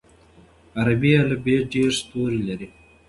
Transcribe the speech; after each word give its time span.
عربي 0.79 1.11
الفبې 1.21 1.57
دېرش 1.71 1.97
توري 2.09 2.41
لري. 2.47 2.67